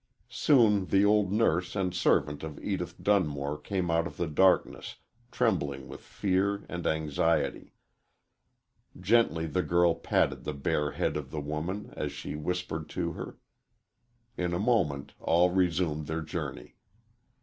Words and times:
Soon 0.29 0.85
the 0.87 1.05
old 1.05 1.31
nurse 1.31 1.75
and 1.75 1.93
servant 1.93 2.41
of 2.41 2.57
Edith 2.59 2.95
Dun 3.03 3.27
more 3.27 3.55
came 3.55 3.91
out 3.91 4.07
of 4.07 4.17
the 4.17 4.25
darkness 4.25 4.95
trembling 5.31 5.87
with 5.87 6.01
fear 6.01 6.65
and 6.67 6.87
anxiety. 6.87 7.75
Gently 8.99 9.45
the 9.45 9.61
girl 9.61 9.93
patted 9.93 10.43
the 10.43 10.55
bare 10.55 10.93
head 10.93 11.15
of 11.17 11.29
the 11.29 11.39
woman 11.39 11.93
as 11.95 12.11
she 12.11 12.35
whispered 12.35 12.89
to 12.89 13.11
her. 13.11 13.37
In 14.37 14.55
a 14.55 14.59
moment 14.59 15.13
all 15.19 15.51
resumed 15.51 16.07
their 16.07 16.23
journey. 16.23 16.77